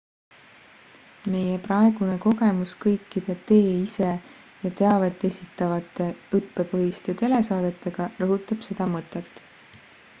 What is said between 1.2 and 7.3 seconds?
meie praegune kogemus kõikide tee-ise ja teavet esitavate õppepõhiste